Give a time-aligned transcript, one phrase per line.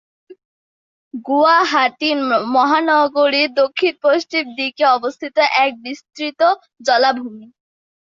[1.27, 2.09] গুয়াহাটি
[2.55, 5.35] মহানগরীর দক্ষিণ পশ্চিম দিকে অবস্থিত
[5.63, 6.41] এক বিস্তৃত
[6.85, 7.47] জলাভূমি।